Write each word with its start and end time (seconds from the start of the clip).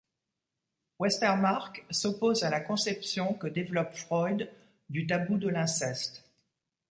Westermarck 0.97 1.85
s'oppose 1.91 2.41
à 2.43 2.49
la 2.49 2.59
conception 2.59 3.35
que 3.35 3.45
développe 3.45 3.93
Freud 3.93 4.49
du 4.89 5.05
tabou 5.05 5.37
de 5.37 5.47
l'inceste. 5.47 6.23